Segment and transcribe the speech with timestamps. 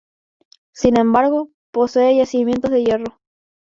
[0.73, 3.19] Sin embargo, posee yacimientos de hierro.